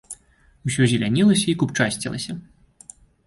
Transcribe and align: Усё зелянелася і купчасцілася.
Усё 0.69 0.87
зелянелася 0.91 1.45
і 1.53 1.55
купчасцілася. 1.63 2.33